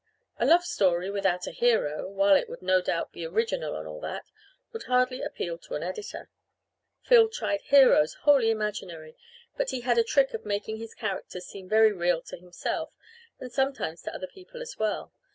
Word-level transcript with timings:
A 0.39 0.47
love 0.47 0.65
story 0.65 1.11
without 1.11 1.45
a 1.45 1.51
hero, 1.51 2.09
while 2.09 2.33
it 2.35 2.49
would 2.49 2.63
no 2.63 2.81
doubt 2.81 3.11
be 3.11 3.23
original 3.23 3.75
and 3.75 3.87
all 3.87 3.99
that, 4.01 4.25
would 4.73 4.85
hardly 4.85 5.21
appeal 5.21 5.59
to 5.59 5.75
an 5.75 5.83
editor. 5.83 6.27
Phil 7.03 7.29
tried 7.29 7.61
heroes 7.61 8.15
wholly 8.23 8.49
imaginary, 8.49 9.15
but 9.57 9.69
he 9.69 9.81
had 9.81 9.99
a 9.99 10.03
trick 10.03 10.33
of 10.33 10.43
making 10.43 10.77
his 10.77 10.95
characters 10.95 11.45
seem 11.45 11.69
very 11.69 11.91
real 11.91 12.19
to 12.23 12.37
himself 12.39 12.89
and 13.39 13.51
sometimes 13.53 14.01
to 14.01 14.15
other 14.15 14.25
people 14.25 14.59
as 14.59 14.75
well. 14.79 15.13